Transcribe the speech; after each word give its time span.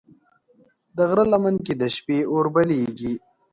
د 0.95 0.97
غره 1.09 1.25
لمن 1.31 1.55
کې 1.65 1.73
د 1.81 1.83
شپې 1.95 2.19
اور 2.31 2.45
بلېږي. 2.53 3.13